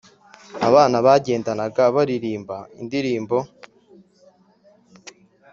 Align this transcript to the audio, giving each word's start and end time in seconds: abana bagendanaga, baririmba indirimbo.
abana 0.67 0.97
bagendanaga, 1.05 1.83
baririmba 1.95 2.57
indirimbo. 2.81 3.37